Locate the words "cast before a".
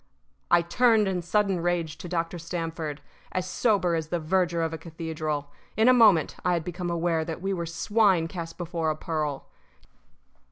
8.27-8.95